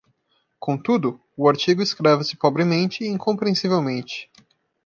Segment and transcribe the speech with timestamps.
[0.57, 1.21] Contudo?
[1.37, 4.31] o artigo escreve-se pobremente e incompreensivelmente.